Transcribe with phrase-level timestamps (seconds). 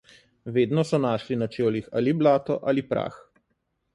[0.55, 3.21] Vedno so našli na čevljih ali blato ali prah.